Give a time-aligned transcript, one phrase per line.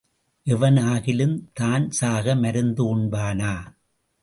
[0.47, 3.53] எவன் ஆகிலும் தான் சாக மருந்து உண்பானா?